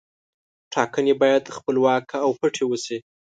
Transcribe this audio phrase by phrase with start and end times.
[0.73, 2.97] ټاکنې باید خپلواکه او پټې وشي.